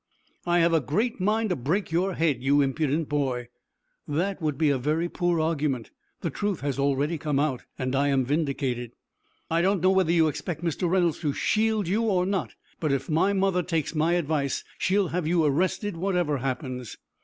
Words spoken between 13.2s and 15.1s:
mother takes my advice, she will